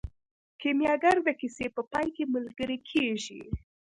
[0.61, 3.41] کیمیاګر د کیسې په پای کې ملګری کیږي.